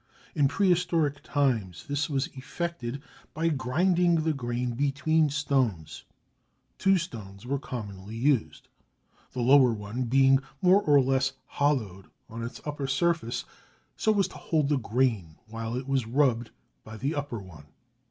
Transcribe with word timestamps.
In 0.33 0.47
prehistoric 0.47 1.21
times 1.21 1.85
this 1.85 2.09
was 2.09 2.25
effected 2.33 3.03
by 3.35 3.49
grinding 3.49 4.15
the 4.23 4.33
grain 4.33 4.71
between 4.73 5.29
stones. 5.29 6.05
Two 6.79 6.97
stones 6.97 7.45
were 7.45 7.59
commonly 7.59 8.15
used, 8.15 8.67
the 9.33 9.41
lower 9.41 9.71
one 9.71 10.05
being 10.05 10.39
more 10.59 10.81
or 10.81 10.99
less 11.01 11.33
hollowed 11.45 12.07
on 12.31 12.41
its 12.43 12.61
upper 12.65 12.87
surface 12.87 13.45
so 13.95 14.17
as 14.17 14.27
to 14.29 14.37
hold 14.37 14.69
the 14.69 14.77
grain 14.79 15.35
while 15.45 15.75
it 15.75 15.87
was 15.87 16.07
rubbed 16.07 16.49
by 16.83 16.97
the 16.97 17.13
upper 17.13 17.37
one. 17.37 17.67